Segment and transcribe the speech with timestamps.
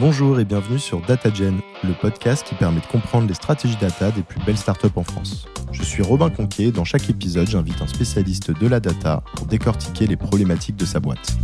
[0.00, 4.22] Bonjour et bienvenue sur DataGen, le podcast qui permet de comprendre les stratégies data des
[4.22, 5.46] plus belles startups en France.
[5.72, 10.06] Je suis Robin Conquier, dans chaque épisode j'invite un spécialiste de la data pour décortiquer
[10.06, 11.36] les problématiques de sa boîte.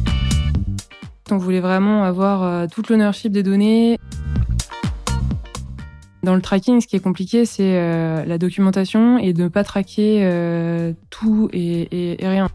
[1.30, 3.98] On voulait vraiment avoir euh, toute l'ownership des données.
[6.22, 9.64] Dans le tracking, ce qui est compliqué, c'est euh, la documentation et de ne pas
[9.64, 12.48] traquer euh, tout et, et rien.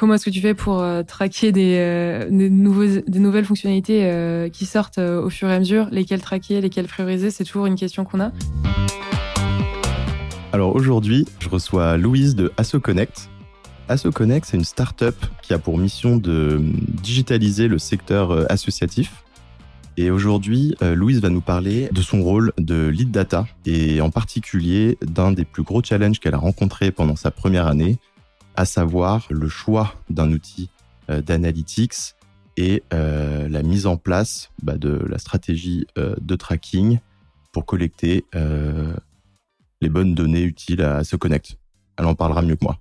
[0.00, 4.64] Comment est-ce que tu fais pour euh, traquer des, euh, des, nouvelles fonctionnalités euh, qui
[4.64, 5.88] sortent au fur et à mesure?
[5.90, 7.30] Lesquelles traquer, lesquelles prioriser?
[7.30, 8.32] C'est toujours une question qu'on a.
[10.54, 13.28] Alors aujourd'hui, je reçois Louise de AssoConnect.
[13.90, 16.62] AssoConnect, c'est une start-up qui a pour mission de
[17.02, 19.22] digitaliser le secteur associatif.
[19.98, 24.96] Et aujourd'hui, Louise va nous parler de son rôle de lead data et en particulier
[25.02, 27.98] d'un des plus gros challenges qu'elle a rencontré pendant sa première année,
[28.56, 30.70] à savoir le choix d'un outil
[31.10, 32.14] euh, d'analytics
[32.56, 36.98] et euh, la mise en place bah, de la stratégie euh, de tracking
[37.52, 38.24] pour collecter
[39.80, 41.56] les bonnes données utiles à se connect.
[41.96, 42.78] Elle en parlera mieux que moi.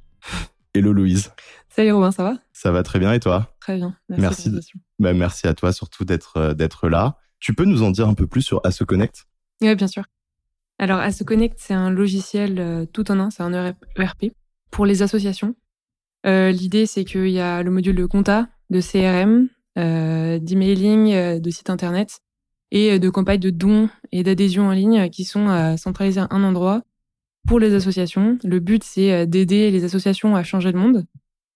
[0.75, 1.31] Hello Louise.
[1.69, 2.37] Salut Robin, ça va?
[2.53, 3.51] Ça va très bien et toi?
[3.61, 3.95] Très bien.
[4.09, 4.51] Merci.
[4.51, 7.17] Merci, bah, merci à toi surtout d'être d'être là.
[7.39, 9.25] Tu peux nous en dire un peu plus sur AssoConnect
[9.61, 10.03] Oui, bien sûr.
[10.77, 14.25] Alors AssoConnect, c'est un logiciel tout en un, c'est un ERP
[14.69, 15.55] pour les associations
[16.25, 21.49] l'idée, c'est qu'il y a le module de compta, de CRM, euh, d'emailing, euh, de
[21.49, 22.19] site internet
[22.71, 26.83] et de campagnes de dons et d'adhésion en ligne qui sont centralisées à un endroit
[27.47, 28.37] pour les associations.
[28.43, 31.05] Le but, c'est d'aider les associations à changer le monde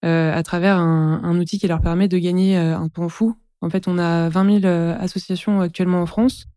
[0.02, 3.36] à travers un, outil qui leur permet de gagner un temps fou.
[3.62, 6.48] En fait, on a 20 000 associations actuellement en France.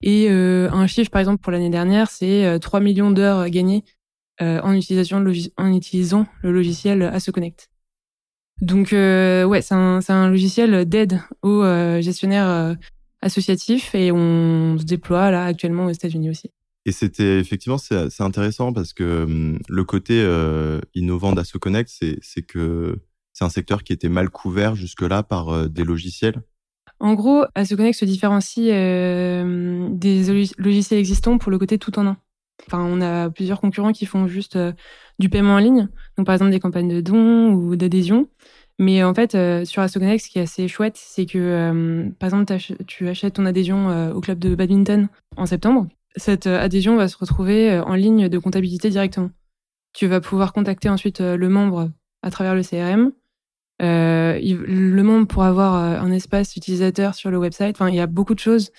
[0.00, 4.01] Et un chiffre, par exemple, pour l'année dernière, c'est 3 millions d'heures gagnées euh,
[4.62, 5.24] en, utilisation
[5.56, 7.68] en utilisant le logiciel AssoConnect.
[8.62, 12.76] Donc euh, ouais, c'est un, un, logiciel d'aide aux euh, gestionnaires
[13.20, 16.50] associatifs et on se déploie là actuellement aux États-Unis aussi.
[16.86, 20.24] Et c'était effectivement c'est intéressant parce que hum, le côté
[20.94, 22.98] innovant d'AssoConnect, c'est que
[23.32, 26.42] c'est un secteur qui était mal couvert jusque-là par des logiciels.
[27.00, 32.16] En gros, AssoConnect se différencie des logiciels existants pour le côté tout en un.
[32.66, 34.72] Enfin, on a plusieurs concurrents qui font juste euh,
[35.18, 38.28] du paiement en ligne, donc par exemple des campagnes de dons ou d'adhésion.
[38.78, 42.28] Mais en fait, euh, sur AstroConnect, ce qui est assez chouette, c'est que, euh, par
[42.28, 45.86] exemple, tu achètes ton adhésion au club de badminton en septembre.
[46.16, 49.30] Cette adhésion va se retrouver en ligne de comptabilité directement.
[49.94, 51.90] Tu vas pouvoir contacter ensuite le membre
[52.22, 53.12] à travers le CRM.
[53.80, 57.76] le membre pour avoir un espace utilisateur sur le website.
[57.76, 58.72] Enfin, il y a beaucoup de choses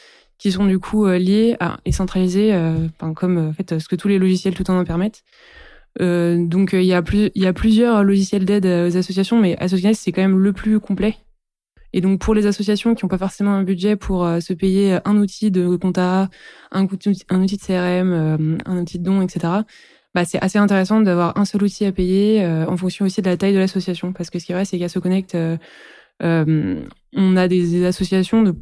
[0.44, 3.96] qui sont du coup euh, liés à, et centralisés, euh, comme en fait, ce que
[3.96, 5.24] tous les logiciels tout en un permettent.
[6.02, 7.02] Euh, donc il y a
[7.36, 11.16] y a plusieurs logiciels d'aide aux associations, mais Associations c'est quand même le plus complet.
[11.94, 15.16] Et donc pour les associations qui n'ont pas forcément un budget pour se payer un
[15.16, 16.30] outil de compta,
[16.72, 19.62] un outil, de CRM, un outil de don, etc.
[20.14, 23.38] Bah, c'est assez intéressant d'avoir un seul outil à payer en fonction aussi de la
[23.38, 24.12] taille de l'association.
[24.12, 25.38] Parce que ce qui est vrai, c'est qu'à se connect,
[26.20, 28.56] on a des associations de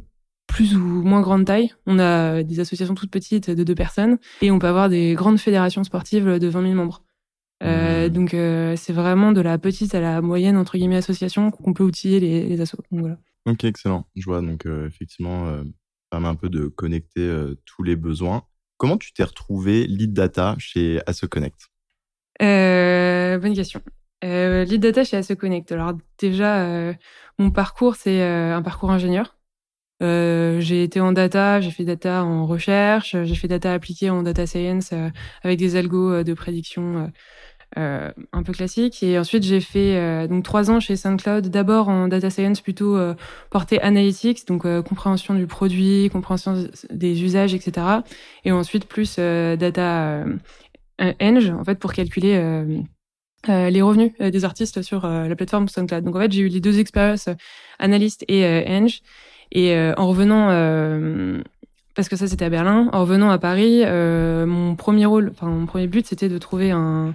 [0.52, 1.72] plus ou moins grande taille.
[1.86, 5.38] On a des associations toutes petites de deux personnes et on peut avoir des grandes
[5.38, 7.02] fédérations sportives de 20 000 membres.
[7.62, 8.12] Euh, mmh.
[8.12, 11.84] donc euh, c'est vraiment de la petite à la moyenne entre guillemets association qu'on peut
[11.84, 12.82] outiller les, les assos.
[12.90, 13.18] voilà.
[13.46, 15.62] Ok excellent, je vois donc euh, effectivement ça
[16.10, 17.32] permet un peu de connecter
[17.64, 18.42] tous les besoins.
[18.78, 21.70] Comment tu t'es retrouvé lead data chez AssoConnect?
[22.40, 23.80] Bonne question.
[24.22, 25.70] lead data chez AssoConnect.
[25.70, 26.94] Alors déjà
[27.38, 29.38] mon parcours c'est un parcours ingénieur.
[30.62, 34.22] Euh, j'ai été en data, j'ai fait data en recherche, j'ai fait data appliquée en
[34.22, 35.10] data science euh,
[35.42, 37.10] avec des algos euh, de prédiction
[37.74, 39.02] un peu classiques.
[39.02, 42.98] Et ensuite, j'ai fait donc trois ans chez SoundCloud, d'abord en data science plutôt
[43.48, 47.86] portée analytics, donc compréhension du produit, compréhension des usages, etc.
[48.44, 50.22] Et ensuite plus data
[50.98, 52.38] eng, en fait, pour calculer
[53.48, 56.04] les revenus des artistes sur la plateforme SoundCloud.
[56.04, 57.30] Donc en fait, j'ai eu les deux expériences,
[57.78, 59.00] analyste et eng.
[59.52, 61.40] Et euh, en revenant, euh,
[61.94, 65.46] parce que ça c'était à Berlin, en revenant à Paris, euh, mon premier rôle, enfin
[65.46, 67.14] mon premier but, c'était de trouver un,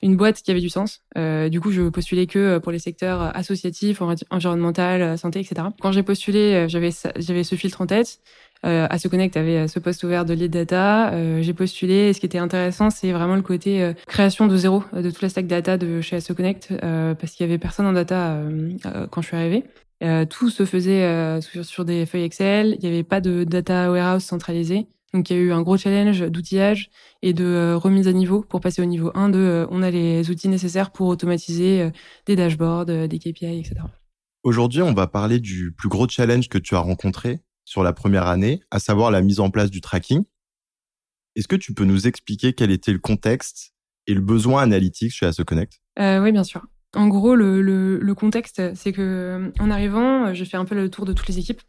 [0.00, 1.02] une boîte qui avait du sens.
[1.18, 4.00] Euh, du coup, je postulais que pour les secteurs associatifs,
[4.30, 5.68] environnemental, santé, etc.
[5.80, 8.20] Quand j'ai postulé, j'avais j'avais ce filtre en tête.
[8.66, 11.12] Euh, à connect avait ce poste ouvert de lead data.
[11.12, 12.08] Euh, j'ai postulé.
[12.08, 15.28] Et ce qui était intéressant, c'est vraiment le côté création de zéro de toute la
[15.28, 18.40] stack data de chez se Connect, parce qu'il y avait personne en data
[19.10, 19.64] quand je suis arrivée.
[20.02, 22.76] Euh, tout se faisait euh, sur, sur, des feuilles Excel.
[22.78, 24.86] Il n'y avait pas de data warehouse centralisé.
[25.14, 26.90] Donc il y a eu un gros challenge d'outillage
[27.22, 30.30] et de euh, remise à niveau pour passer au niveau 1 de on a les
[30.30, 31.90] outils nécessaires pour automatiser
[32.26, 33.76] des dashboards, des KPI, etc.
[34.42, 38.26] Aujourd'hui, on va parler du plus gros challenge que tu as rencontré sur la première
[38.26, 40.24] année, à savoir la mise en place du tracking.
[41.36, 43.74] Est-ce que tu peux nous expliquer quel était le contexte
[44.06, 46.66] et le besoin analytique chez AssoConnect euh, Oui, bien sûr.
[46.94, 51.12] En gros, le, contexte, c'est que en arrivant, j'ai fait un peu le tour de
[51.12, 51.60] toutes les équipes.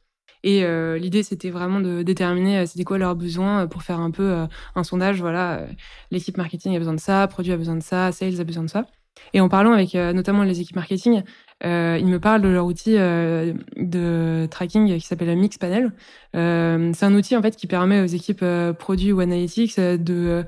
[0.43, 4.11] Et euh, l'idée, c'était vraiment de déterminer euh, c'était quoi leurs besoins pour faire un
[4.11, 5.19] peu un sondage.
[5.19, 5.65] Voilà,
[6.11, 8.69] l'équipe marketing a besoin de ça, produit a besoin de ça, sales a besoin de
[8.69, 8.85] ça.
[9.33, 11.23] Et en parlant avec notamment les équipes marketing,
[11.65, 15.91] euh, ils me parlent de leur outil euh, de tracking qui s'appelle Mixpanel.
[16.35, 18.45] Euh, c'est un outil en fait qui permet aux équipes
[18.77, 20.45] produits ou analytics de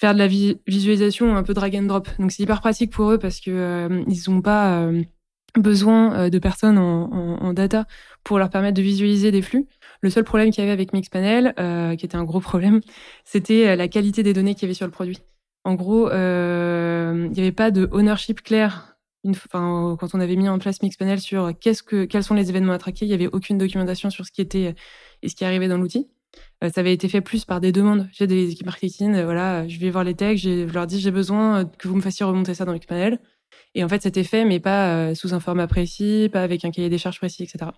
[0.00, 2.08] faire de la visualisation un peu drag and drop.
[2.18, 4.90] Donc c'est hyper pratique pour eux parce que ils n'ont pas
[5.58, 7.86] besoin de personnes en, data
[8.24, 9.66] pour leur permettre de visualiser des flux.
[10.02, 12.80] Le seul problème qu'il y avait avec Mixpanel, euh, qui était un gros problème,
[13.24, 15.18] c'était la qualité des données qu'il y avait sur le produit.
[15.64, 20.48] En gros, euh, il n'y avait pas de ownership clair une, quand on avait mis
[20.48, 23.26] en place Mixpanel sur qu'est-ce que, quels sont les événements à traquer, il n'y avait
[23.26, 24.74] aucune documentation sur ce qui était
[25.20, 26.08] et ce qui arrivait dans l'outil.
[26.62, 28.08] Euh, ça avait été fait plus par des demandes.
[28.12, 31.10] J'ai des équipes marketing, euh, voilà, je vais voir les techs, je leur dis j'ai
[31.10, 33.18] besoin que vous me fassiez remonter ça dans Mixpanel.
[33.74, 36.70] Et en fait, c'était fait, mais pas euh, sous un format précis, pas avec un
[36.72, 37.70] cahier des charges précis, etc.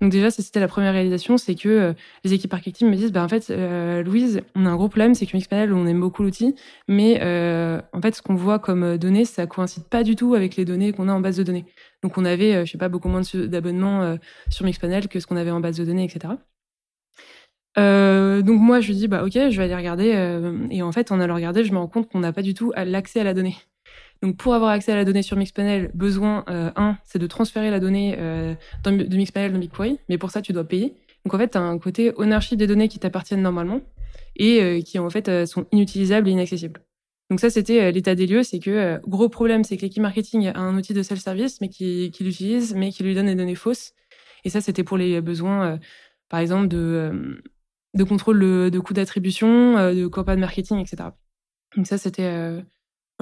[0.00, 3.24] Donc déjà, c'était la première réalisation, c'est que euh, les équipes marketing me disent, bah
[3.24, 6.22] en fait, euh, Louise, on a un gros problème, c'est que Mixpanel, on aime beaucoup
[6.22, 6.54] l'outil,
[6.86, 7.16] mais
[7.92, 10.92] en fait, ce qu'on voit comme données, ça coïncide pas du tout avec les données
[10.92, 11.66] qu'on a en base de données.
[12.02, 14.16] Donc on avait, je sais pas, beaucoup moins d'abonnements
[14.48, 16.34] sur Mixpanel que ce qu'on avait en base de données, etc.
[17.76, 21.20] donc moi je lui dis bah ok je vais aller regarder et en fait en
[21.20, 23.56] allant regarder je me rends compte qu'on n'a pas du tout l'accès à la donnée
[24.22, 27.70] donc pour avoir accès à la donnée sur Mixpanel, besoin euh, un, c'est de transférer
[27.70, 28.54] la donnée euh,
[28.84, 30.94] de Mixpanel dans BigQuery, mais pour ça tu dois payer.
[31.24, 33.80] Donc en fait, tu as un côté ownership des données qui t'appartiennent normalement
[34.36, 36.80] et euh, qui en fait euh, sont inutilisables et inaccessibles.
[37.30, 40.60] Donc ça, c'était l'état des lieux, c'est que gros problème, c'est que l'équipe marketing a
[40.60, 43.94] un outil de self-service, mais qui, qui l'utilise, mais qui lui donne des données fausses.
[44.44, 45.78] Et ça, c'était pour les besoins,
[46.28, 47.40] par exemple, de,
[47.94, 51.10] de contrôle de, de coûts d'attribution, de campagne marketing, etc.
[51.76, 52.62] Donc ça, c'était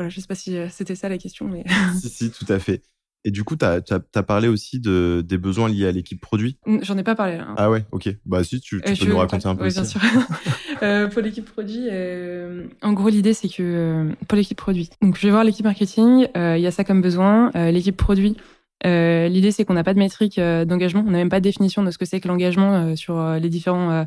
[0.00, 1.64] voilà, je sais pas si euh, c'était ça la question, mais.
[2.00, 2.82] si, si, tout à fait.
[3.22, 6.56] Et du coup, tu as, as, parlé aussi de, des besoins liés à l'équipe produit?
[6.80, 7.34] J'en ai pas parlé.
[7.34, 7.54] Hein.
[7.58, 8.08] Ah ouais, ok.
[8.24, 10.00] Bah si, tu, tu euh, peux nous raconter un peu oui, bien sûr.
[10.82, 15.26] euh, pour l'équipe produit, euh, en gros, l'idée, c'est que pour l'équipe produit, donc je
[15.26, 17.50] vais voir l'équipe marketing, il y a ça comme besoin.
[17.70, 18.38] l'équipe produit,
[18.86, 21.04] euh, L'idée, c'est qu'on n'a pas de métrique euh, d'engagement.
[21.06, 23.38] On n'a même pas de définition de ce que c'est que l'engagement euh, sur euh,
[23.38, 24.06] les différents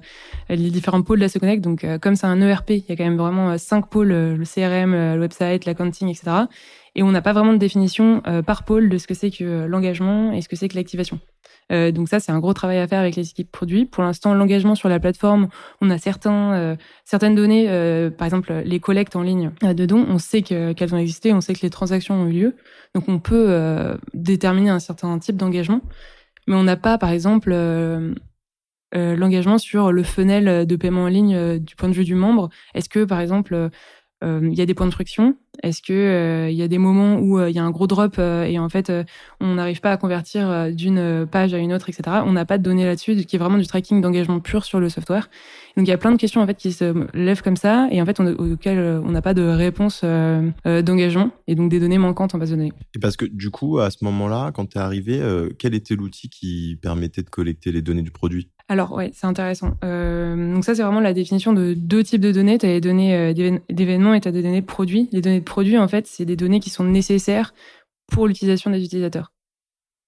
[0.50, 1.62] les différents pôles de la Connect.
[1.62, 4.94] Donc, comme c'est un ERP, il y a quand même vraiment cinq pôles le CRM,
[4.94, 6.46] le website, l'accounting, etc.
[6.96, 10.32] Et on n'a pas vraiment de définition par pôle de ce que c'est que l'engagement
[10.32, 11.20] et ce que c'est que l'activation.
[11.72, 13.86] Euh, donc ça, c'est un gros travail à faire avec les équipes produits.
[13.86, 15.48] Pour l'instant, l'engagement sur la plateforme,
[15.82, 16.76] on a certains, euh,
[17.06, 20.98] certaines données, euh, par exemple les collectes en ligne de dons, on sait qu'elles ont
[20.98, 22.56] existé, on sait que les transactions ont eu lieu.
[22.96, 25.82] Donc on peut déterminer un certain type d'engagement,
[26.48, 27.52] mais on n'a pas, par exemple,
[28.94, 32.50] l'engagement sur le funnel de paiement en ligne du point de vue du membre.
[32.76, 33.70] Est-ce que, par exemple,
[34.22, 35.36] il y a des points de friction?
[35.62, 37.86] Est-ce que euh, il y a des moments où euh, il y a un gros
[37.86, 38.92] drop euh, et en fait
[39.40, 42.22] on n'arrive pas à convertir d'une page à une autre, etc.
[42.26, 44.90] On n'a pas de données là-dessus, qui est vraiment du tracking d'engagement pur sur le
[44.90, 45.30] software.
[45.78, 48.02] Donc il y a plein de questions en fait qui se lèvent comme ça et
[48.02, 52.38] en fait auxquelles on n'a pas de réponse d'engagement et donc des données manquantes en
[52.38, 52.74] base de données.
[52.96, 55.22] Et parce que du coup à ce moment-là, quand tu es arrivé,
[55.60, 58.50] quel était l'outil qui permettait de collecter les données du produit?
[58.70, 59.72] Alors ouais, c'est intéressant.
[59.84, 62.58] Euh, donc ça, c'est vraiment la définition de deux types de données.
[62.58, 63.34] Tu as les données
[63.70, 65.10] d'événements et tu as des données de produits.
[65.12, 67.54] Les données de produits, en fait, c'est des données qui sont nécessaires
[68.08, 69.34] pour l'utilisation des utilisateurs.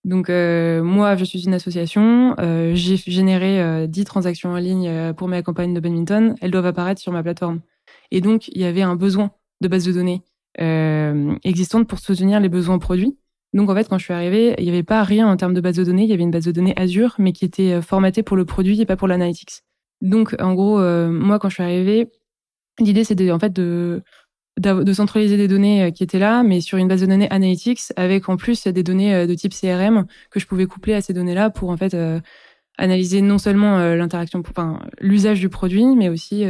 [0.05, 4.87] Donc euh, moi, je suis une association, euh, j'ai généré euh, 10 transactions en ligne
[4.87, 7.61] euh, pour mes campagnes de badminton, elles doivent apparaître sur ma plateforme.
[8.11, 9.31] Et donc, il y avait un besoin
[9.61, 10.21] de base de données
[10.61, 13.17] euh, existante pour soutenir les besoins produits.
[13.55, 15.61] Donc en fait, quand je suis arrivée, il n'y avait pas rien en termes de
[15.61, 18.21] base de données, il y avait une base de données Azure, mais qui était formatée
[18.21, 19.63] pour le produit et pas pour l'analytics.
[20.01, 22.11] Donc en gros, moi, quand je suis arrivée,
[22.79, 24.03] l'idée c'était en fait de
[24.57, 27.81] de centraliser des données euh, qui étaient là, mais sur une base de données analytics,
[27.97, 31.13] avec en plus des données euh, de type CRM que je pouvais coupler à ces
[31.13, 32.21] données-là pour en fait euh,
[32.77, 36.43] analyser non seulement l'interaction, enfin l'usage du produit, mais aussi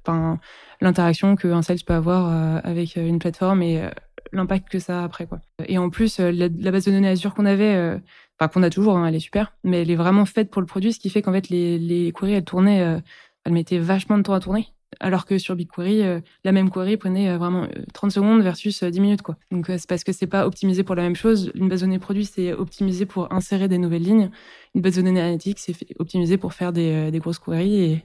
[0.00, 0.38] enfin
[0.80, 3.82] l'interaction qu'un sales peut avoir avec une plateforme et
[4.32, 5.40] l'impact que ça a après quoi.
[5.66, 7.98] Et en plus, la, base de données Azure qu'on avait,
[8.38, 10.66] enfin qu'on a toujours, hein, elle est super, mais elle est vraiment faite pour le
[10.66, 13.02] produit, ce qui fait qu'en fait les, les queries elles tournaient,
[13.44, 14.68] elles mettaient vachement de temps à tourner
[15.00, 18.82] alors que sur BigQuery, euh, la même query prenait euh, vraiment 30 euh, secondes versus
[18.82, 19.22] 10 minutes.
[19.22, 19.36] Quoi.
[19.50, 21.52] Donc c'est parce que c'est pas optimisé pour la même chose.
[21.54, 24.30] Une base de données produit, c'est optimisé pour insérer des nouvelles lignes.
[24.74, 28.04] Une base de données analytique, c'est optimisé pour faire des, grosses queries et,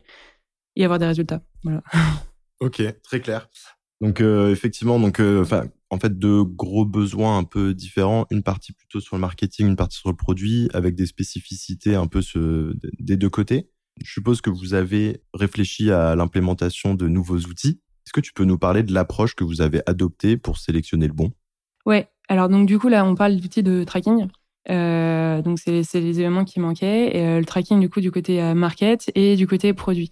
[0.75, 1.41] y avoir des résultats.
[1.63, 1.81] Voilà.
[2.59, 3.49] Ok, très clair.
[3.99, 8.99] Donc effectivement, donc enfin en fait deux gros besoins un peu différents, une partie plutôt
[8.99, 12.21] sur le marketing, une partie sur le produit, avec des spécificités un peu
[12.99, 13.69] des deux côtés.
[14.03, 17.79] Je suppose que vous avez réfléchi à l'implémentation de nouveaux outils.
[18.05, 21.13] Est-ce que tu peux nous parler de l'approche que vous avez adoptée pour sélectionner le
[21.13, 21.31] bon?
[21.85, 24.27] Ouais, alors donc du coup là on parle d'outils de tracking.
[24.69, 28.41] Euh, donc c'est les éléments qui manquaient, et, euh, le tracking du coup du côté
[28.41, 30.09] euh, market et du côté produit.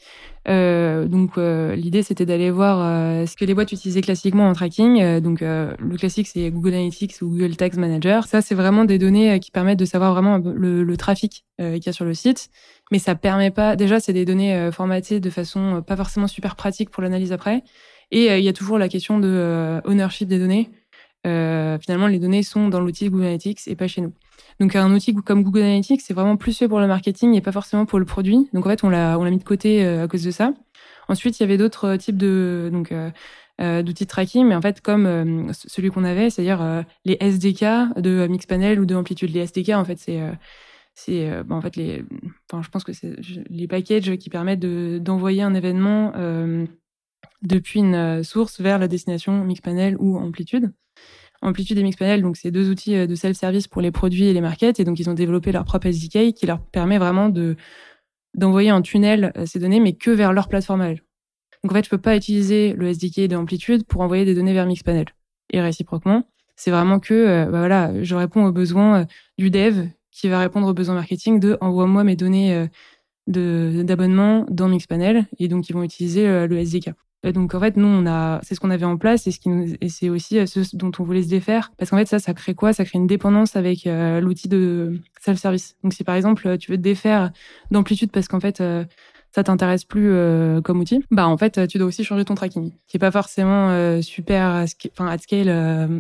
[0.50, 2.80] Euh, donc euh, l'idée c'était d'aller voir
[3.28, 5.20] ce que les boîtes utilisaient classiquement en tracking.
[5.20, 8.26] donc le classique c'est Google Analytics ou Google Tags Manager.
[8.26, 11.90] Ça c'est vraiment des données qui permettent de savoir vraiment le, le trafic qu'il y
[11.90, 12.50] a sur le site,
[12.92, 13.76] mais ça permet pas.
[13.76, 17.64] Déjà c'est des données formatées de façon pas forcément super pratique pour l'analyse après.
[18.14, 20.70] Et il y a toujours la question de ownership des données.
[21.24, 24.14] Finalement les données sont dans l'outil Google Analytics et pas chez nous.
[24.60, 27.52] Donc un outil comme Google Analytics, c'est vraiment plus fait pour le marketing et pas
[27.52, 28.50] forcément pour le produit.
[28.54, 30.54] Donc en fait, on l'a mis de côté euh, à cause de ça.
[31.08, 34.62] Ensuite, il y avait d'autres euh, types de donc euh, d'outils de tracking, mais en
[34.62, 39.32] fait comme celui qu'on avait, c'est-à-dire les SDK de Mixpanel ou de Amplitude.
[39.32, 40.20] Les SDK, en fait, c'est
[40.96, 42.04] c'est en fait les
[42.52, 42.92] je pense que
[43.50, 46.12] les packages qui permettent de d'envoyer un événement
[47.42, 50.72] depuis une source vers la destination Mixpanel ou Amplitude.
[51.42, 54.42] Amplitude et Mixpanel, donc c'est deux outils euh, de self-service pour les produits et les
[54.42, 57.56] markets, et donc ils ont développé leur propre SDK qui leur permet vraiment de
[58.36, 61.84] d'envoyer un tunnel euh, ces données, mais que vers leur plateforme à Donc en fait,
[61.84, 65.08] je peux pas utiliser le SDK de Amplitude pour envoyer des données vers Mixpanel.
[65.52, 66.24] Et réciproquement,
[66.56, 69.08] c'est vraiment que euh, bah voilà, je réponds aux besoins
[69.38, 72.68] du dev qui va répondre aux besoins marketing de envoie-moi mes données
[73.28, 76.92] d'abonnement dans Mixpanel, et donc ils vont utiliser le SDK
[77.24, 79.40] donc en fait, nous, on a, c'est ce qu'on avait en place et ce
[79.90, 82.56] c'est aussi euh, ce dont on voulait se défaire, parce qu'en fait, ça, ça crée
[82.56, 82.74] quoi?
[82.74, 85.76] Ça crée une dépendance avec euh, l'outil de self-service.
[85.84, 87.32] Donc si par exemple tu veux te défaire
[87.70, 88.86] d'amplitude parce qu'en fait euh,
[89.34, 90.12] ça t'intéresse plus
[90.64, 94.02] comme outil, bah en fait tu dois aussi changer ton tracking, qui est pas forcément
[94.02, 95.48] super, enfin at scale,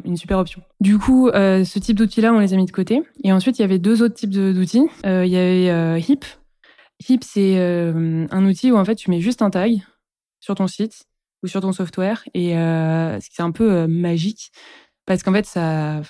[0.04, 0.62] une super option.
[0.82, 3.02] Du coup, ce type d'outils-là, on les a mis de côté.
[3.24, 4.86] Et ensuite, il y avait deux autres types d'outils.
[5.06, 6.26] il y avait Hip.
[7.08, 9.82] Hip, c'est un outil où en fait tu mets juste un tag
[10.42, 11.06] sur ton site
[11.44, 12.24] ou sur ton software.
[12.34, 14.52] Et euh, c'est un peu euh, magique
[15.06, 16.02] parce qu'en fait, ça,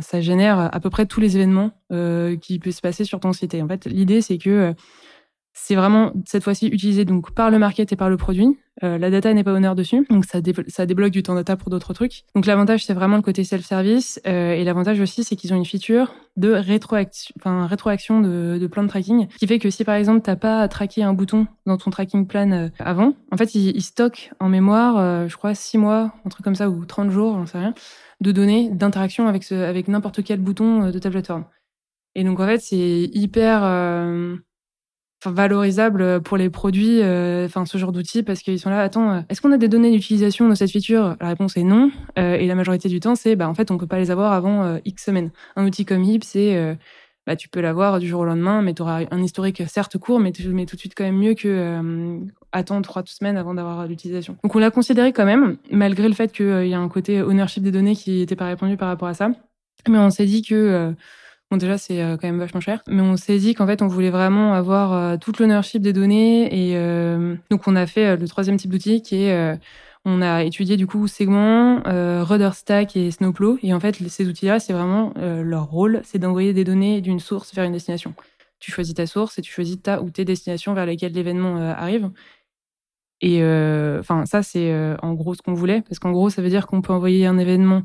[0.00, 3.32] ça génère à peu près tous les événements euh, qui peuvent se passer sur ton
[3.32, 3.54] site.
[3.54, 4.74] En fait, l'idée, c'est que
[5.52, 8.58] c'est vraiment cette fois-ci utilisé donc par le market et par le produit.
[8.82, 11.92] Euh, la data n'est pas honneur dessus, donc ça, débloque du temps data pour d'autres
[11.92, 12.22] trucs.
[12.34, 15.66] Donc l'avantage c'est vraiment le côté self-service euh, et l'avantage aussi c'est qu'ils ont une
[15.66, 17.34] feature de rétroaction,
[17.66, 21.12] rétroaction de, plan de tracking, qui fait que si par exemple t'as pas traqué un
[21.12, 25.28] bouton dans ton tracking plan euh, avant, en fait il, il stocke en mémoire, euh,
[25.28, 27.74] je crois 6 mois, un truc comme ça ou 30 jours, j'en sais rien,
[28.20, 31.44] de données d'interaction avec avec n'importe quel bouton euh, de ta plateforme.
[32.14, 33.62] Et donc en fait c'est hyper
[35.26, 38.80] valorisable pour les produits, euh, enfin ce genre d'outils, parce qu'ils sont là.
[38.80, 41.16] Attends, euh, est-ce qu'on a des données d'utilisation de cette feature?
[41.20, 43.76] La réponse est non, euh, et la majorité du temps, c'est bah en fait on
[43.76, 45.30] peut pas les avoir avant X semaines.
[45.56, 46.78] Un outil comme Hip, c'est
[47.26, 50.20] bah tu peux l'avoir du jour au lendemain, mais tu auras un historique certes court,
[50.20, 52.20] mais mets tout de suite quand même mieux que
[52.52, 54.36] attendre trois semaines avant d'avoir l'utilisation.
[54.42, 57.62] Donc on l'a considéré quand même, malgré le fait qu'il y a un côté ownership
[57.62, 59.30] des données qui n'était pas répondu par rapport à ça.
[59.88, 60.94] Mais on s'est dit que
[61.50, 62.80] Bon, déjà, c'est euh, quand même vachement cher.
[62.86, 66.44] Mais on s'est dit qu'en fait, on voulait vraiment avoir euh, toute l'ownership des données.
[66.68, 69.58] Et euh, donc, on a fait le troisième type d'outil qui est...
[70.04, 73.58] on a étudié du coup Segment, euh, Rudderstack et Snowplow.
[73.64, 77.52] Et en fait, ces outils-là, c'est vraiment leur rôle, c'est d'envoyer des données d'une source
[77.52, 78.14] vers une destination.
[78.60, 82.10] Tu choisis ta source et tu choisis ta ou tes destinations vers lesquelles l'événement arrive.
[83.22, 83.42] Et
[83.98, 85.82] enfin, ça, c'est en gros ce qu'on voulait.
[85.82, 87.82] Parce qu'en gros, ça veut dire qu'on peut envoyer un événement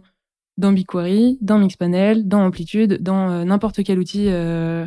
[0.58, 4.86] dans BigQuery, dans Mixpanel, dans Amplitude, dans euh, n'importe quel outil euh,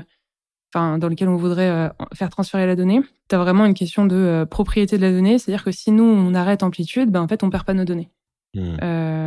[0.73, 3.01] enfin dans lequel on voudrait euh, faire transférer la donnée.
[3.29, 6.35] Tu as vraiment une question de propriété de la donnée, c'est-à-dire que si nous on
[6.35, 8.11] arrête Amplitude, ben en fait on perd pas nos données.
[8.55, 8.77] Hmm.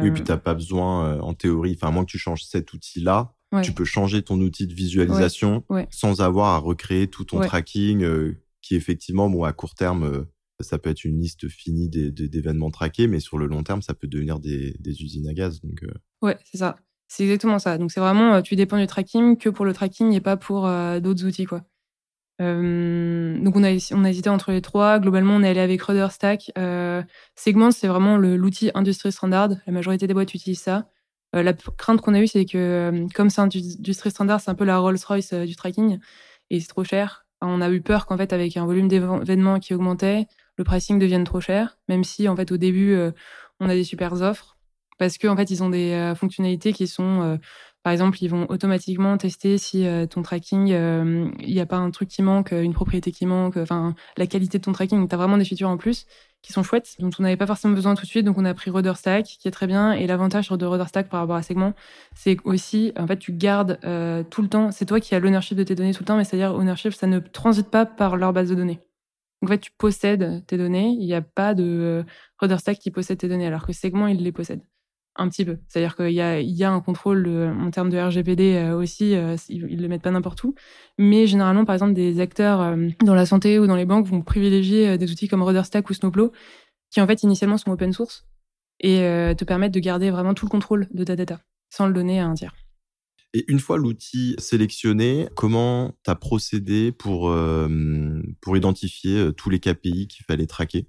[0.02, 3.34] Oui, puis t'as pas besoin en théorie, enfin à moins que tu changes cet outil-là,
[3.62, 8.04] tu peux changer ton outil de visualisation sans avoir à recréer tout ton tracking
[8.64, 10.26] qui effectivement bon à court terme
[10.62, 14.08] ça peut être une liste finie d'événements traqués, mais sur le long terme, ça peut
[14.08, 15.62] devenir des, usines à gaz.
[15.62, 15.94] Donc, euh.
[16.22, 16.76] Ouais, c'est ça.
[17.08, 17.78] C'est exactement ça.
[17.78, 20.68] Donc, c'est vraiment, euh, tu dépends du tracking que pour le tracking et pas pour
[20.68, 21.64] euh, d'autres outils, quoi.
[22.40, 25.00] donc, on a, on a hésité entre les trois.
[25.00, 26.52] Globalement, on est allé avec Rudderstack.
[27.36, 29.50] Segment, c'est vraiment l'outil industrie standard.
[29.68, 30.88] La majorité des boîtes utilisent ça.
[31.34, 34.80] la crainte qu'on a eue, c'est que, comme c'est industrie standard, c'est un peu la
[34.80, 36.00] Rolls-Royce du tracking
[36.50, 37.26] et c'est trop cher.
[37.42, 40.28] On a eu peur qu'en fait, avec un volume d'événements qui augmentait,
[40.62, 43.12] le pricing devienne trop cher, même si en fait au début euh,
[43.60, 44.58] on a des super offres
[45.00, 47.38] parce qu'en en fait ils ont des euh, fonctionnalités qui sont euh,
[47.84, 52.10] par exemple, ils vont automatiquement tester si ton tracking, il n'y a pas un truc
[52.10, 55.08] qui manque, une propriété qui manque, enfin la qualité de ton tracking.
[55.08, 56.06] Tu as vraiment des features en plus.
[56.44, 58.24] qui sont chouettes, dont on n'avait pas forcément besoin tout de suite.
[58.24, 59.94] Donc, on a pris RudderStack, qui est très bien.
[59.94, 61.74] Et l'avantage de RudderStack par rapport à Segment,
[62.14, 63.80] c'est aussi, en fait, tu gardes
[64.30, 64.70] tout le temps.
[64.72, 67.08] C'est toi qui as l'ownership de tes données tout le temps, mais c'est-à-dire ownership, ça
[67.08, 68.80] ne transite pas par leur base de données.
[69.42, 70.90] Donc, en fait, tu possèdes tes données.
[70.90, 72.04] Il n'y a pas de euh,
[72.40, 74.62] RudderStack qui possède tes données, alors que Segment, il les possède.
[75.16, 75.58] Un petit peu.
[75.68, 79.16] C'est-à-dire qu'il y a, il y a un contrôle en termes de RGPD euh, aussi,
[79.16, 80.56] euh, ils, ne le mettent pas n'importe où.
[80.98, 84.98] Mais généralement, par exemple, des acteurs dans la santé ou dans les banques vont privilégier
[84.98, 86.32] des outils comme RudderStack ou Snowplow,
[86.92, 88.26] qui en fait initialement sont open source
[88.80, 89.00] et
[89.38, 92.28] te permettent de garder vraiment tout le contrôle de ta data sans le donner à
[92.28, 92.54] un tiers.
[93.34, 97.34] Et une fois l'outil sélectionné, comment tu as procédé pour,
[98.42, 100.88] pour identifier tous les KPI qu'il fallait traquer?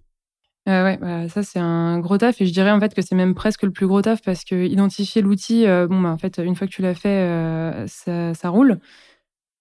[0.68, 3.16] Euh, ouais, bah, ça c'est un gros taf et je dirais en fait que c'est
[3.16, 6.38] même presque le plus gros taf parce que identifier l'outil, euh, bon bah en fait
[6.38, 8.78] une fois que tu l'as fait, euh, ça, roule.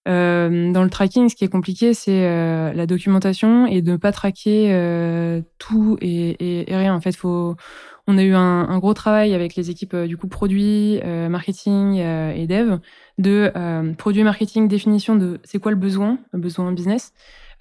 [0.08, 2.22] Euh, dans le tracking, ce qui est compliqué, c'est
[2.72, 6.94] la documentation et de ne pas traquer tout et, rien.
[6.94, 7.16] En fait,
[8.06, 12.78] on a eu un, gros travail avec les équipes du coup produit, marketing et dev
[13.18, 13.52] de
[13.96, 17.12] produit marketing définition de c'est quoi le besoin, le besoin business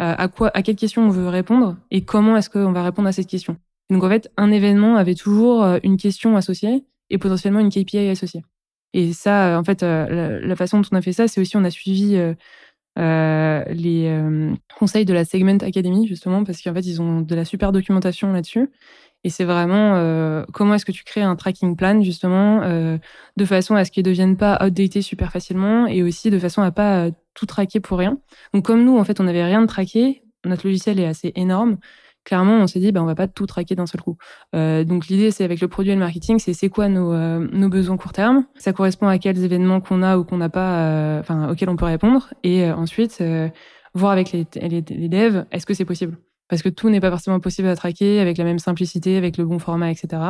[0.01, 3.07] euh, à quoi, à quelle question on veut répondre et comment est-ce qu'on va répondre
[3.07, 3.57] à cette question.
[3.91, 8.09] Donc en fait, un événement avait toujours euh, une question associée et potentiellement une KPI
[8.09, 8.43] associée.
[8.93, 11.63] Et ça, en fait, euh, la, façon dont on a fait ça, c'est aussi on
[11.63, 12.15] a suivi
[12.97, 17.45] euh, les conseils de la Segment Academy justement parce qu'en fait ils ont de la
[17.45, 18.69] super documentation là-dessus
[19.23, 22.97] et c'est vraiment euh, comment est-ce que tu crées un tracking plan justement euh,
[23.37, 26.61] de façon à ce qu'il ne devienne pas outdated super facilement et aussi de façon
[26.61, 28.17] à pas euh, tout traquer pour rien.
[28.53, 31.77] Donc comme nous en fait on n'avait rien de traqué, notre logiciel est assez énorme.
[32.23, 34.15] Clairement, on s'est dit, ben, on va pas tout traquer d'un seul coup.
[34.55, 37.67] Euh, donc l'idée, c'est avec le produit et le marketing, c'est c'est quoi nos, nos
[37.67, 41.49] besoins court terme, ça correspond à quels événements qu'on a ou qu'on n'a pas, enfin
[41.49, 43.23] auxquels on peut répondre, et ensuite
[43.95, 46.19] voir avec les, les, les devs, est-ce que c'est possible?
[46.51, 49.45] Parce que tout n'est pas forcément possible à traquer avec la même simplicité, avec le
[49.45, 50.21] bon format, etc.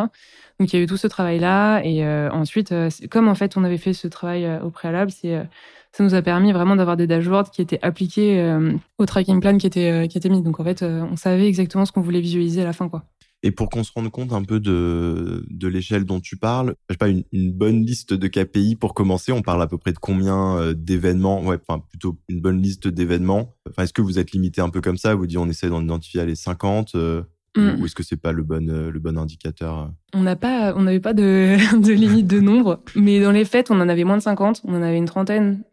[0.60, 3.58] Donc il y a eu tout ce travail-là, et euh, ensuite, euh, comme en fait
[3.58, 7.08] on avait fait ce travail euh, au préalable, ça nous a permis vraiment d'avoir des
[7.08, 8.56] dashboards qui étaient appliqués
[9.00, 10.42] au tracking plan qui était qui était mis.
[10.42, 13.04] Donc en fait, on savait exactement ce qu'on voulait visualiser à la fin, quoi.
[13.44, 16.94] Et pour qu'on se rende compte un peu de, de l'échelle dont tu parles, je
[16.94, 19.94] sais pas, une, une, bonne liste de KPI pour commencer, on parle à peu près
[19.94, 23.56] de combien euh, d'événements, ouais, enfin plutôt une bonne liste d'événements.
[23.68, 25.16] Enfin, est-ce que vous êtes limité un peu comme ça?
[25.16, 27.24] Vous dites on essaie d'en identifier les 50 euh,
[27.58, 27.82] mm.
[27.82, 29.92] ou est-ce que c'est pas le bon euh, le bon indicateur?
[30.14, 33.72] On n'a pas, on n'avait pas de, de limite de nombre, mais dans les faits,
[33.72, 35.64] on en avait moins de 50, on en avait une trentaine,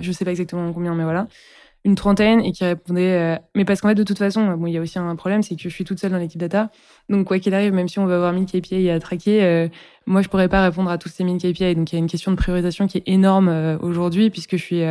[0.00, 1.26] je sais pas exactement combien, mais voilà
[1.86, 3.12] une trentaine et qui répondait.
[3.12, 5.42] Euh, mais parce qu'en fait, de toute façon, bon, il y a aussi un problème,
[5.42, 6.70] c'est que je suis toute seule dans l'équipe data.
[7.08, 9.68] Donc, quoi qu'il arrive, même si on va avoir 1000 KPI à traquer, euh,
[10.04, 11.76] moi, je pourrais pas répondre à tous ces 1000 KPI.
[11.76, 14.62] Donc, il y a une question de priorisation qui est énorme euh, aujourd'hui, puisque je
[14.62, 14.82] suis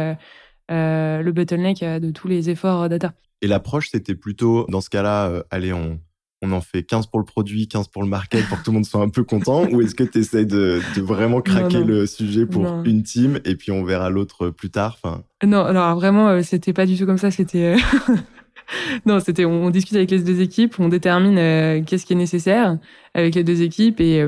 [0.70, 3.12] le bottleneck de tous les efforts data.
[3.42, 6.00] Et l'approche, c'était plutôt, dans ce cas-là, allez, on,
[6.46, 8.76] on en fait 15 pour le produit, 15 pour le market pour que tout le
[8.76, 12.46] monde soit un peu content Ou est-ce que tu essaies de, vraiment craquer le sujet
[12.46, 15.24] pour une team et puis on verra l'autre plus tard enfin...
[15.46, 17.32] Non, alors vraiment, euh, c'était pas du tout comme ça.
[17.32, 17.76] C'était.
[17.76, 18.16] Euh,
[19.06, 22.78] non, c'était on, discute avec les deux équipes, on détermine euh, qu'est-ce qui est nécessaire
[23.14, 24.26] avec les deux équipes et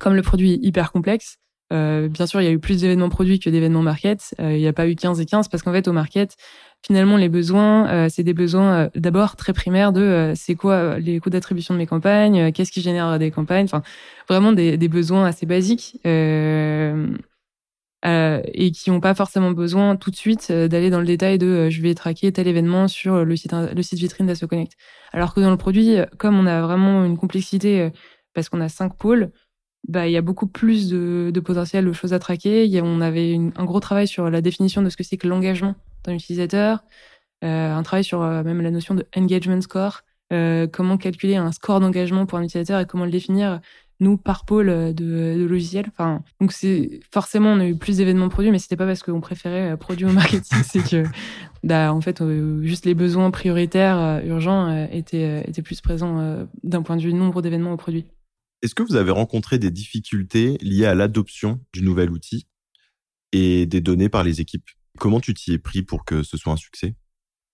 [0.00, 1.38] comme le produit est hyper complexe,
[1.70, 4.34] bien sûr, il y a eu plus d'événements produits que d'événements market.
[4.40, 6.34] il n'y a pas eu 15 et 15 parce qu'en fait, au market,
[6.84, 10.98] finalement les besoins euh, c'est des besoins euh, d'abord très primaires de euh, c'est quoi
[10.98, 13.82] les coûts d'attribution de mes campagnes qu'est-ce qui génère des campagnes enfin
[14.28, 15.98] vraiment des, des, besoins assez basiques
[18.04, 21.82] et qui n'ont pas forcément besoin tout de suite d'aller dans le détail de je
[21.82, 24.72] vais traquer tel événement sur le site le site vitrine d'AssoConnect
[25.12, 27.90] alors que dans le produit comme on a vraiment une complexité
[28.34, 29.32] parce qu'on a cinq pôles
[29.86, 32.64] bah, il y a beaucoup plus de, de potentiel de choses à traquer.
[32.64, 35.16] Il y a, on avait un gros travail sur la définition de ce que c'est
[35.16, 36.84] que l'engagement d'un utilisateur,
[37.44, 41.52] euh, un travail sur euh, même la notion de engagement score, euh, comment calculer un
[41.52, 43.60] score d'engagement pour un utilisateur et comment le définir
[44.00, 45.86] nous par pôle de, de logiciel.
[45.88, 49.20] Enfin, donc c'est forcément on a eu plus d'événements produits, mais c'était pas parce qu'on
[49.20, 51.04] préférait produit au marketing, c'est que
[51.64, 52.22] bah, en fait
[52.62, 57.72] juste les besoins prioritaires urgents étaient étaient plus présents d'un point de vue nombre d'événements
[57.72, 58.04] au produit.
[58.62, 62.46] Est-ce que vous avez rencontré des difficultés liées à l'adoption du nouvel outil
[63.32, 64.68] et des données par les équipes?
[64.98, 66.94] Comment tu t'y es pris pour que ce soit un succès?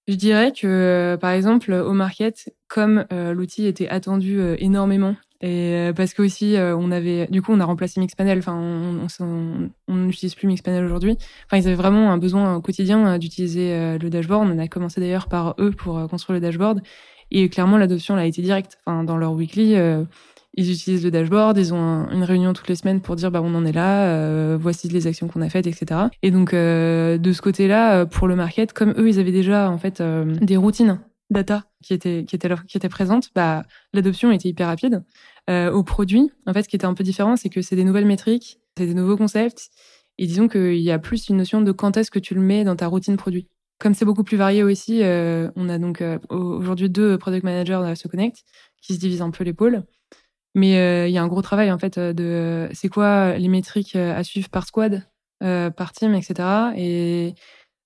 [0.07, 5.75] Je dirais que, par exemple, au market, comme euh, l'outil était attendu euh, énormément, et
[5.75, 8.39] euh, parce que aussi on avait, du coup, on a remplacé Mixpanel.
[8.39, 8.55] Enfin,
[9.89, 11.17] on n'utilise plus Mixpanel aujourd'hui.
[11.47, 14.51] Enfin, ils avaient vraiment un besoin quotidien d'utiliser le dashboard.
[14.51, 16.83] On a commencé d'ailleurs par eux pour construire le dashboard,
[17.31, 18.79] et clairement l'adoption a été directe.
[18.87, 19.75] Enfin, dans leur weekly
[20.57, 23.55] ils utilisent le dashboard, ils ont une réunion toutes les semaines pour dire bah on
[23.55, 26.03] en est là, euh, voici les actions qu'on a faites, etc.
[26.23, 29.71] Et donc euh, de ce côté-là, euh, pour le market, comme eux ils avaient déjà
[29.71, 34.49] en fait des routines data qui était qui était qui était présente, bah l'adoption était
[34.49, 35.03] hyper rapide.
[35.51, 37.85] Euh, au produit, en fait, ce qui était un peu différent, c'est que c'est des
[37.85, 39.71] nouvelles métriques, c'est des nouveaux concepts,
[40.17, 42.65] et disons qu'il y a plus une notion de quand est-ce que tu le mets
[42.65, 43.49] dans ta routine produit.
[43.79, 47.73] Comme c'est beaucoup plus varié aussi, euh, on a donc euh, aujourd'hui deux product managers
[47.73, 48.45] dans se Connect
[48.81, 49.85] qui se divisent un peu les pôles.
[50.55, 54.23] Mais il y a un gros travail en fait de c'est quoi les métriques à
[54.23, 55.03] suivre par squad,
[55.41, 56.73] par team, etc.
[56.77, 57.35] Et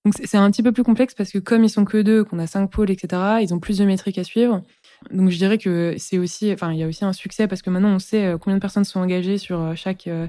[0.05, 2.39] donc c'est un petit peu plus complexe parce que comme ils sont que deux, qu'on
[2.39, 3.41] a cinq pôles, etc.
[3.43, 4.63] Ils ont plus de métriques à suivre.
[5.11, 7.71] Donc je dirais que c'est aussi, enfin il y a aussi un succès parce que
[7.71, 10.27] maintenant on sait euh, combien de personnes sont engagées sur euh, chaque euh,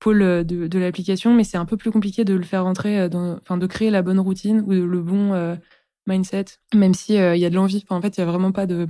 [0.00, 3.66] pôle de, l'application, mais c'est un peu plus compliqué de le faire rentrer, enfin de
[3.68, 5.56] créer la bonne routine ou le bon
[6.06, 7.84] mindset, même si il y a de l'envie.
[7.90, 8.88] en fait, il y a vraiment pas de.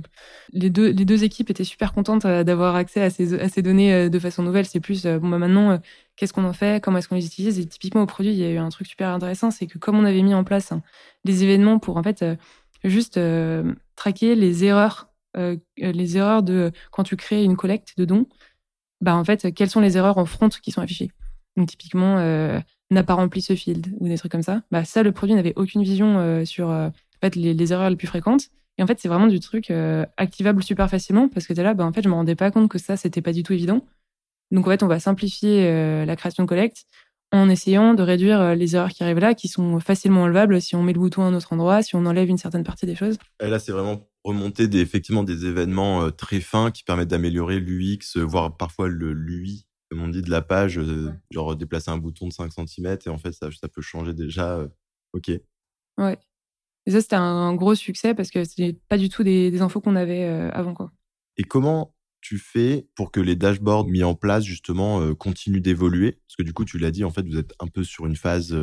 [0.51, 4.09] Les deux, les deux équipes étaient super contentes d'avoir accès à ces, à ces données
[4.09, 4.65] de façon nouvelle.
[4.65, 5.79] C'est plus bon bah maintenant,
[6.15, 7.59] qu'est-ce qu'on en fait, comment est-ce qu'on les utilise?
[7.59, 9.97] Et typiquement au produit, il y a eu un truc super intéressant, c'est que comme
[9.97, 10.81] on avait mis en place hein,
[11.23, 12.25] des événements pour en fait
[12.83, 13.19] juste
[13.95, 18.27] traquer les erreurs euh, les erreurs de quand tu crées une collecte de dons,
[19.01, 21.11] bah en fait, quelles sont les erreurs en front qui sont affichées?
[21.57, 22.59] Donc typiquement, euh,
[22.91, 24.61] n'a pas rempli ce field ou des trucs comme ça.
[24.71, 26.91] Bah ça, le produit n'avait aucune vision euh, sur en
[27.21, 28.49] fait, les, erreurs les plus fréquentes.
[28.77, 29.71] Et en fait, c'est vraiment du truc
[30.17, 32.69] activable super facilement parce que es là, bah, en fait, je me rendais pas compte
[32.69, 33.85] que ça, c'était pas du tout évident.
[34.51, 36.85] Donc en fait, on va simplifier la création de collecte
[37.31, 40.83] en essayant de réduire les erreurs qui arrivent là, qui sont facilement enlevables si on
[40.83, 43.17] met le bouton à un autre endroit, si on enlève une certaine partie des choses.
[43.43, 47.59] Et là, c'est vraiment remonter des, effectivement des événements euh, très fins qui permettent d'améliorer
[47.59, 51.97] l'UX, voire parfois le l'UI, comme on dit, de la page, euh, genre déplacer un
[51.97, 54.57] bouton de 5 cm et en fait ça, ça peut changer déjà.
[54.57, 54.67] Euh,
[55.13, 55.31] ok.
[55.97, 56.17] Ouais.
[56.85, 59.81] Et ça c'était un, gros succès parce que c'était pas du tout des, des infos
[59.81, 60.91] qu'on avait avant quoi.
[61.37, 66.13] Et comment tu fais pour que les dashboards mis en place justement continuent d'évoluer?
[66.27, 68.15] Parce que du coup tu l'as dit en fait vous êtes un peu sur une
[68.15, 68.53] phase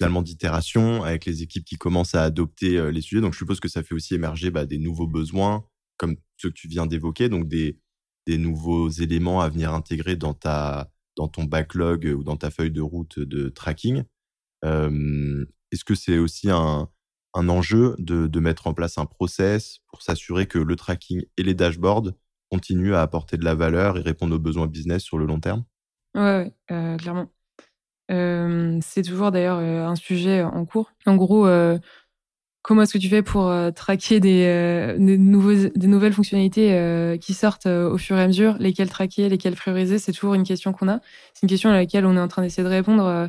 [0.00, 3.20] finalement d'itération avec les équipes qui commencent à adopter euh, les sujets.
[3.20, 5.66] Donc, je suppose que ça fait aussi émerger bah, des nouveaux besoins,
[5.98, 7.78] comme ceux que tu viens d'évoquer, donc des,
[8.26, 12.70] des nouveaux éléments à venir intégrer dans, ta, dans ton backlog ou dans ta feuille
[12.70, 14.04] de route de tracking.
[14.64, 16.88] Euh, Est-ce que c'est aussi un,
[17.34, 21.42] un enjeu de, de, mettre en place un process pour s'assurer que le tracking et
[21.42, 22.12] les dashboards
[22.50, 25.64] continuent à apporter de la valeur et répondre aux besoins business sur le long terme?
[26.14, 27.30] Ouais euh, clairement.
[28.10, 30.92] Euh, c'est toujours d'ailleurs euh, un sujet en cours.
[31.06, 31.78] En gros, euh,
[32.70, 38.16] comment est-ce que tu fais pour traquer des, des, nouvelles fonctionnalités qui sortent au fur
[38.16, 38.54] et à mesure?
[38.60, 39.98] Lesquelles traquer, lesquelles prioriser?
[39.98, 41.00] C'est toujours une question qu'on a.
[41.34, 43.28] C'est une question à laquelle on est en train d'essayer de répondre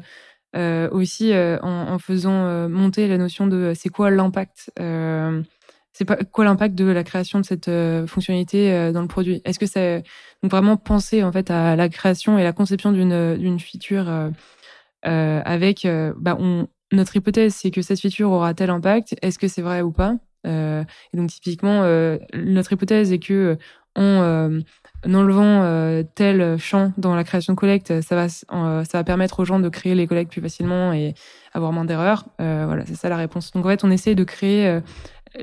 [0.92, 4.72] aussi en, faisant monter la notion de c'est quoi l'impact
[5.94, 7.72] c'est pas quoi l'impact de la création de cette
[8.06, 9.42] fonctionnalité dans le produit?
[9.44, 10.04] Est-ce que c'est
[10.44, 14.30] vraiment penser en fait à la création et la conception d'une d'une feature
[15.08, 19.16] euh, avec euh, bah, on, notre hypothèse, c'est que cette feature aura tel impact.
[19.22, 20.16] Est-ce que c'est vrai ou pas?
[20.48, 21.84] Euh, Et donc typiquement,
[22.34, 23.58] notre hypothèse est que
[23.96, 24.62] en
[25.06, 29.60] enlevant tel champ dans la création de collecte, ça va, ça va permettre aux gens
[29.60, 31.14] de créer les collectes plus facilement et
[31.54, 32.26] avoir moins d'erreurs.
[32.40, 33.52] voilà, c'est ça la réponse.
[33.52, 34.82] Donc en fait, on essaie de créer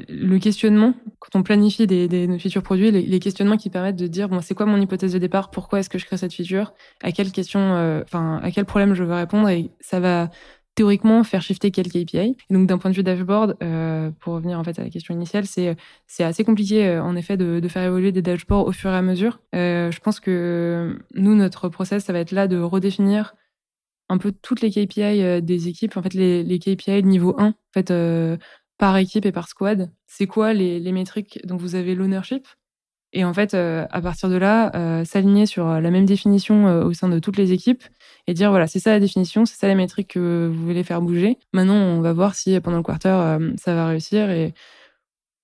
[0.09, 4.29] le questionnement, quand on planifie des, des futurs produits, les, questionnements qui permettent de dire
[4.29, 7.11] bon, c'est quoi mon hypothèse de départ, pourquoi est-ce que je crée cette feature, à
[7.13, 10.31] quelle question, euh, enfin, à quel problème je veux répondre, et ça va
[10.79, 12.37] théoriquement faire shifter quelques KPI.
[12.51, 15.45] Donc d'un point de vue dashboard, euh, pour revenir en fait à la question initiale,
[15.45, 18.95] c'est c'est assez compliqué euh, en effet de, faire évoluer des dashboards au fur et
[18.95, 19.41] à mesure.
[19.57, 23.35] Euh, je pense que nous notre process ça va être là de redéfinir
[24.09, 27.49] un peu toutes les KPI des équipes, en fait les, les KPI de niveau 1,
[27.49, 27.93] en fait
[28.79, 31.41] par équipe et par squad, c'est quoi les, les métriques?
[31.45, 32.47] Dont vous avez l'ownership
[33.13, 36.67] et en fait, euh, à partir de là, euh, s'aligner sur euh, la même définition
[36.83, 37.83] au sein de toutes les équipes
[38.27, 41.01] et dire voilà, c'est ça la définition, c'est ça les métriques que vous voulez faire
[41.01, 41.39] bouger.
[41.53, 44.53] Maintenant, on va voir si pendant le quarter ça va réussir et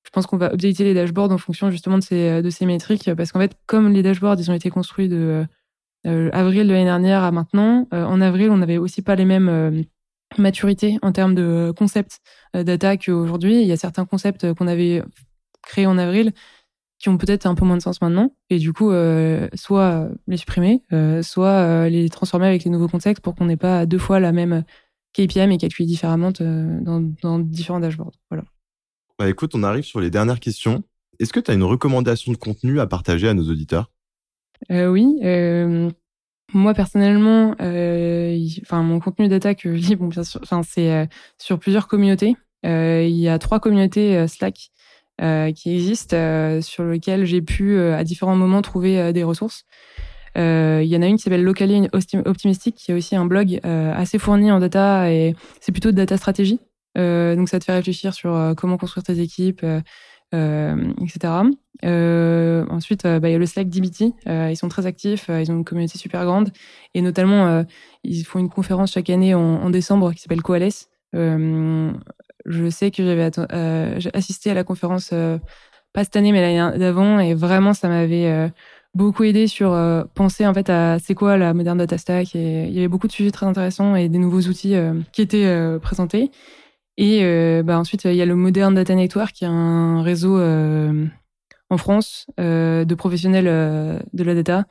[0.04, 3.12] je pense qu'on va updater les dashboards en fonction justement de ces, de ces métriques
[3.14, 5.46] parce qu'en fait, comme les dashboards, ils ont été construits de
[6.04, 9.84] avril de l'année dernière à maintenant, en avril, on n'avait aussi pas les mêmes
[10.38, 12.20] maturité en termes de concepts
[12.56, 13.60] euh, d'attaque aujourd'hui.
[13.60, 15.02] Il y a certains concepts qu'on avait
[15.62, 16.32] créés en avril
[17.04, 18.34] qui ont peut-être un peu moins de sens maintenant.
[18.48, 23.22] Et du coup, euh, soit les supprimer, euh, soit les transformer avec les nouveaux contextes
[23.22, 24.64] pour qu'on n'ait pas deux fois la même
[25.12, 28.14] KPM et calculer différemment dans, différents dashboards.
[28.30, 28.44] Voilà.
[29.18, 30.82] Bah écoute, on arrive sur les dernières questions.
[31.20, 33.92] Est-ce que tu as une recommandation de contenu à partager à nos auditeurs?
[34.70, 35.20] Oui.
[36.54, 41.06] Moi personnellement, euh, enfin mon contenu d'attaque, je lis, bon bien sûr, enfin c'est euh,
[41.36, 42.36] sur plusieurs communautés.
[42.64, 44.26] Euh, il y a trois communautés
[45.22, 46.16] euh, qui existent
[46.60, 49.64] sur lesquelles j'ai pu à différents moments trouver des ressources.
[50.36, 54.18] Il y en a une qui s'appelle Locally Optimistic, qui est aussi un blog assez
[54.18, 56.58] fourni en data et c'est plutôt de data stratégie.
[56.96, 59.64] donc ça te fait réfléchir sur comment construire tes équipes,
[60.32, 61.32] etc.
[61.92, 64.14] ensuite, bah, il y a le Slack DBT.
[64.26, 66.50] ils sont très actifs, ils ont une communauté super grande.
[66.94, 67.64] Et notamment,
[68.02, 70.88] ils font une conférence chaque année en, décembre qui s'appelle Coalesce.
[72.44, 73.30] Je sais que j'avais
[74.14, 75.10] assisté à la conférence,
[75.92, 77.18] pas cette année, mais l'année d'avant.
[77.20, 78.50] Et vraiment, ça m'avait
[78.94, 82.64] beaucoup aidé sur euh, penser en fait à c'est quoi la moderne data stack et
[82.64, 85.46] il y avait beaucoup de sujets très intéressants et des nouveaux outils euh, qui étaient
[85.46, 86.30] euh, présentés
[86.96, 87.24] et
[87.64, 92.26] bah ensuite il y a le Modern Data Network qui est un réseau en France
[92.38, 93.46] de professionnels
[94.12, 94.64] de la data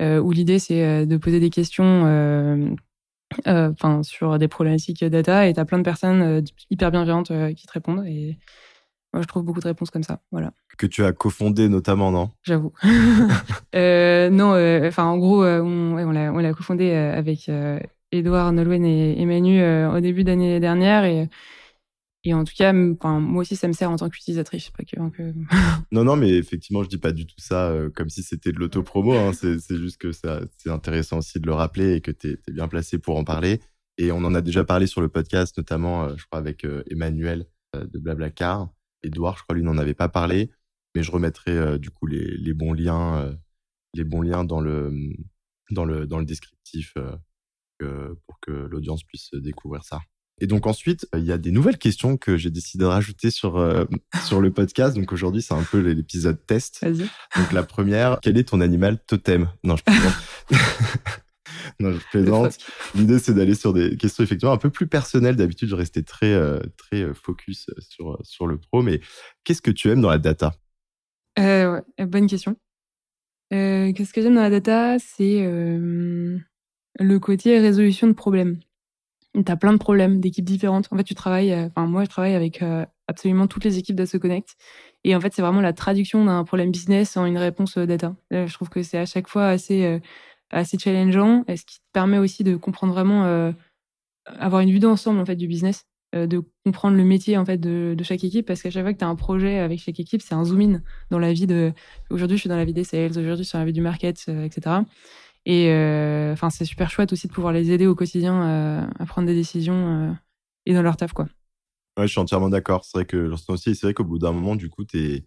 [0.00, 2.06] où l'idée c'est de poser des questions
[3.46, 7.72] enfin sur des problématiques data et tu as plein de personnes hyper bienveillantes qui te
[7.72, 8.38] répondent et
[9.16, 10.20] moi, je trouve beaucoup de réponses comme ça.
[10.30, 10.52] Voilà.
[10.76, 12.30] Que tu as cofondé notamment, non?
[12.42, 12.72] J'avoue.
[13.74, 17.50] euh, non, euh, enfin, en gros, euh, on, on l'a cofondé euh, avec
[18.12, 21.04] Edouard Nolwenn et, Emmanuel au début d'année dernière.
[21.04, 21.30] Et,
[22.28, 24.70] et en tout cas, moi aussi, ça me sert en tant qu'utilisatrice.
[25.92, 29.12] Non, non, mais effectivement, je dis pas du tout ça comme si c'était de l'autopromo.
[29.12, 29.32] Hein.
[29.32, 32.98] C'est juste que c'est intéressant aussi de le rappeler et que tu es, bien placé
[32.98, 33.60] pour en parler.
[33.98, 37.98] Et on en a déjà parlé sur le podcast, notamment, je crois, avec Emmanuel de
[37.98, 38.68] Blablacar.
[39.06, 40.50] Edouard, je crois, lui n'en avait pas parlé,
[40.94, 43.34] mais je remettrai euh, du coup les, bons liens, euh,
[43.94, 44.92] les bons liens dans le
[45.70, 46.94] dans le dans le descriptif
[47.82, 50.00] euh, pour que l'audience puisse découvrir ça.
[50.38, 53.86] Et donc ensuite, il y a des nouvelles questions que j'ai décidé de rajouter sur
[54.26, 54.96] sur le podcast.
[54.96, 56.84] Donc aujourd'hui, c'est un peu l'épisode test.
[56.84, 59.48] Donc la première, quel est ton animal totem?
[59.64, 59.82] Non, je
[61.80, 62.58] non, je plaisante.
[62.94, 65.36] L'idée, c'est d'aller sur des questions effectivement un peu plus personnelles.
[65.36, 68.82] D'habitude, je restais très, euh, très euh, focus sur, sur le pro.
[68.82, 69.00] Mais
[69.44, 70.54] qu'est-ce que tu aimes dans la data?
[71.38, 72.56] Euh, Bonne question.
[73.50, 74.98] qu'est-ce que j'aime dans la data?
[74.98, 75.44] C'est
[76.98, 78.58] le côté résolution de problèmes.
[79.44, 80.88] Tu as plein de problèmes d'équipes différentes.
[80.90, 82.64] En fait, tu travailles, enfin, moi, je travaille avec
[83.06, 84.56] absolument toutes les équipes d'Asso Connect.
[85.04, 88.16] Et en fait, c'est vraiment la traduction d'un problème business en une réponse data.
[88.30, 90.00] je trouve que c'est à chaque fois assez
[90.50, 93.52] assez challengeant et ce qui te permet aussi de comprendre vraiment, euh,
[94.26, 97.58] avoir une vue d'ensemble en fait du business, euh, de comprendre le métier en fait
[97.58, 100.22] de, chaque équipe parce qu'à chaque fois que tu as un projet avec chaque équipe,
[100.22, 101.72] c'est un zoom in dans la vie de.
[102.10, 103.80] Aujourd'hui, je suis dans la vie des sales, aujourd'hui, je suis dans la vie du
[103.80, 104.76] market, euh, etc.
[105.48, 105.70] Et
[106.32, 110.16] enfin, c'est super chouette aussi de pouvoir les aider au quotidien à prendre des décisions
[110.66, 111.28] et dans leur taf quoi.
[111.96, 112.84] Ouais, je suis entièrement d'accord.
[112.84, 115.26] C'est vrai que aussi, c'est vrai qu'au bout d'un moment, du coup, t'es,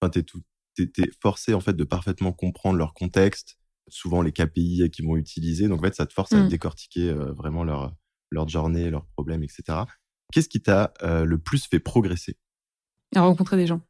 [0.00, 0.42] enfin, t'es tout,
[0.74, 3.56] t'es, forcé en fait de parfaitement comprendre leur contexte,
[3.88, 5.68] souvent les KPI qu'ils vont utiliser.
[5.68, 6.48] Donc en fait, ça te force à mmh.
[6.48, 7.94] décortiquer euh, vraiment leur,
[8.30, 9.84] leur journée, leurs problèmes, etc.
[10.32, 12.36] Qu'est-ce qui t'a euh, le plus fait progresser?
[13.14, 13.80] À rencontrer des gens.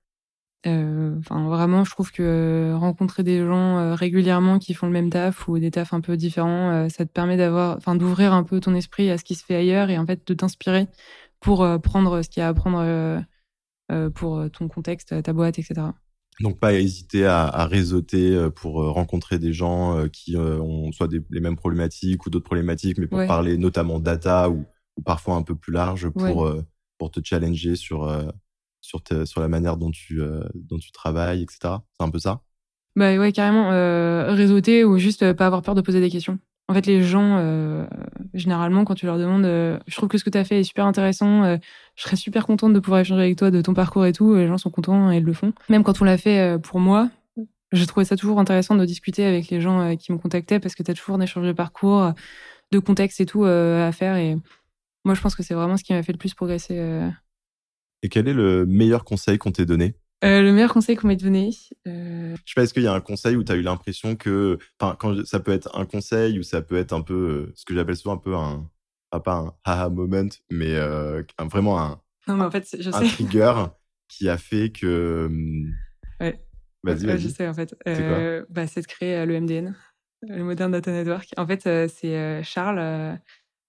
[0.66, 5.48] Euh, enfin, vraiment, je trouve que rencontrer des gens régulièrement qui font le même taf
[5.48, 8.75] ou des tafs un peu différents, ça te permet d'avoir, enfin, d'ouvrir un peu ton
[8.75, 10.87] esprit à ce qui se fait ailleurs et en fait de t'inspirer
[11.40, 13.25] pour prendre ce qu'il y a à apprendre
[14.14, 15.83] pour ton contexte, ta boîte, etc.
[16.40, 20.90] Donc pas hésiter à, à réseauter euh, pour euh, rencontrer des gens euh, qui ont
[20.92, 24.64] soit des, les mêmes problématiques ou d'autres problématiques, mais pour parler notamment data ou,
[24.96, 26.51] ou, parfois un peu plus large pour
[26.98, 28.07] pour te challenger sur
[28.83, 30.21] sur sur la manière dont tu
[30.55, 31.77] dont tu travailles, etc.
[31.99, 32.42] C'est un peu ça?
[32.95, 33.71] Bah ouais carrément
[34.35, 36.38] réseauter ou juste pas avoir peur de poser des questions.
[36.68, 37.85] En fait, les gens, euh,
[38.35, 40.64] généralement, quand tu leur demandes, euh, je trouve que ce que tu as fait est
[40.64, 41.57] super intéressant, euh,
[41.97, 44.47] je serais super contente de pouvoir échanger avec toi de ton parcours et tout, les
[44.47, 45.53] gens sont contents et ils le font.
[45.68, 47.11] Même quand on l'a fait pour moi,
[47.73, 50.83] j'ai trouvé ça toujours intéressant de discuter avec les gens qui me contactaient parce que
[50.83, 52.12] tu as toujours un échange de parcours,
[52.71, 54.16] de contexte et tout à faire.
[54.16, 54.38] Et
[55.05, 56.81] moi, je pense que c'est vraiment ce qui m'a fait le plus progresser.
[58.03, 59.95] Et quel est le meilleur conseil qu'on t'ait donné?
[60.25, 61.51] Euh, le meilleur conseil qu'on m'ait donné.
[61.88, 62.37] Euh...
[62.45, 64.59] Je sais pas, est-ce qu'il y a un conseil où tu as eu l'impression que,
[64.79, 67.65] enfin, quand ça peut être un conseil ou ça peut être un peu, euh, ce
[67.65, 68.71] que j'appelle souvent un peu un,
[69.11, 73.53] pas un haha moment, mais euh, vraiment un, non, mais en fait, je un trigger
[74.09, 75.29] qui a fait que.
[76.21, 76.38] Ouais.
[76.85, 77.21] Vas-y, vas-y.
[77.21, 77.75] je sais en fait.
[77.88, 79.75] Euh, bah, c'est de créer le MDN,
[80.23, 81.33] le Modern Data Network.
[81.37, 83.19] En fait, c'est Charles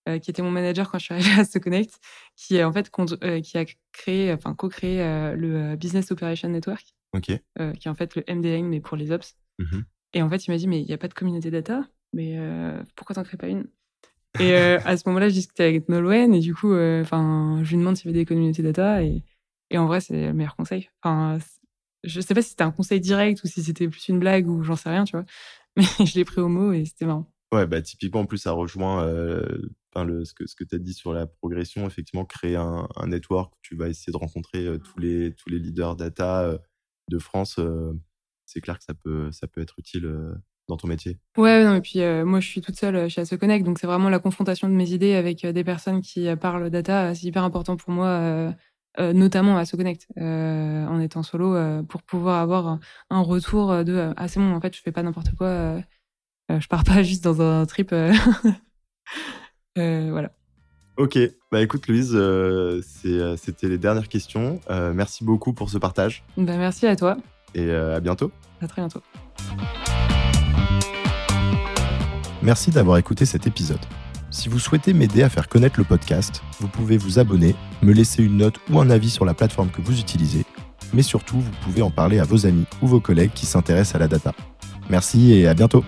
[0.10, 1.98] euh, qui était mon manager quand je suis arrivée à Se Connect,
[2.36, 2.92] qui en fait
[3.24, 3.64] euh, qui a
[3.94, 8.82] créé, enfin co-créé euh, le Business Operation Network, qui est en fait le MDN mais
[8.82, 9.36] pour les ops.
[9.60, 9.82] Mmh
[10.16, 12.38] et en fait, il m'a dit mais il n'y a pas de communauté data, mais
[12.96, 13.66] pourquoi t'en crées pas une?
[14.40, 17.98] Et à ce moment-là, je discutais avec Nolwenn et du coup, enfin, je lui demande
[17.98, 19.24] s'il y avait des communautés data et,
[19.72, 20.88] et en vrai, c'est le meilleur conseil.
[21.02, 21.40] Enfin,
[22.04, 24.62] je sais pas si c'était un conseil direct ou si c'était plus une blague ou
[24.62, 25.26] j'en sais rien, tu vois.
[25.78, 27.28] Mais je l'ai pris au mot et c'était marrant.
[27.52, 29.04] Ouais, bah typiquement en plus ça rejoint
[29.96, 33.90] ce que tu as dit sur la progression, effectivement créer un, network où tu vas
[33.90, 36.58] essayer de rencontrer euh, tous les leaders data euh,
[37.10, 37.94] de France, euh,
[38.46, 40.10] c'est clair que ça peut être utile
[40.68, 41.20] dans ton métier.
[41.38, 44.20] Ouais, et puis moi je suis toute seule chez Asso Connect, donc c'est vraiment la
[44.20, 48.54] confrontation de mes idées avec des personnes qui parlent data, c'est hyper important pour moi
[49.00, 52.80] notamment à SoConnect, euh, en étant solo, pour pouvoir avoir
[53.10, 55.82] un retour de ah c'est bon, en fait, je fais pas n'importe quoi,
[56.50, 57.94] je pars pas juste dans un trip.
[59.76, 60.32] Voilà.
[60.98, 61.18] Ok,
[61.52, 62.12] bah écoute Louise,
[62.84, 64.60] c'était les dernières questions.
[64.94, 66.24] merci beaucoup pour ce partage.
[66.38, 67.18] Bah, merci à toi.
[67.56, 68.32] Et à bientôt.
[68.62, 69.02] À très bientôt.
[72.44, 73.80] Merci d'avoir écouté cet épisode.
[74.30, 78.24] Si vous souhaitez m'aider à faire connaître le podcast, vous pouvez vous abonner, me laisser
[78.24, 80.44] une note ou un avis sur la plateforme que vous utilisez,
[80.94, 84.00] mais surtout vous pouvez en parler à vos amis ou vos collègues qui s'intéressent à
[84.00, 84.34] la data.
[84.90, 85.86] Merci et à bientôt